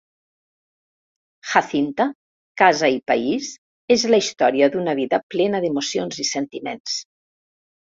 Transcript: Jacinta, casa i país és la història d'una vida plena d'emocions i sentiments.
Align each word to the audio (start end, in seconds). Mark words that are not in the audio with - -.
Jacinta, 1.49 2.07
casa 2.63 2.91
i 2.95 2.99
país 3.13 3.53
és 3.99 4.09
la 4.17 4.23
història 4.25 4.75
d'una 4.79 5.01
vida 5.05 5.25
plena 5.39 5.65
d'emocions 5.69 6.23
i 6.27 6.31
sentiments. 6.37 7.03